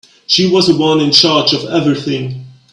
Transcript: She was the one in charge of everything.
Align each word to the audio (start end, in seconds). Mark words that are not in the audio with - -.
She 0.25 0.47
was 0.49 0.65
the 0.65 0.75
one 0.75 0.99
in 0.99 1.11
charge 1.11 1.53
of 1.53 1.63
everything. 1.65 2.45